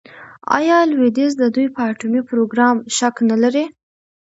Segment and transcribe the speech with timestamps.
[0.57, 3.65] آیا لویدیځ د دوی په اټومي پروګرام شک نلري؟